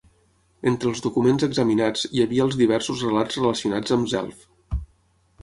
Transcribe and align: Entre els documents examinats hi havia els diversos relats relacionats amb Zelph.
Entre 0.69 0.87
els 0.91 1.03
documents 1.05 1.45
examinats 1.47 2.07
hi 2.17 2.23
havia 2.25 2.47
els 2.47 2.57
diversos 2.63 3.05
relats 3.09 3.39
relacionats 3.43 3.97
amb 3.99 4.13
Zelph. 4.17 4.51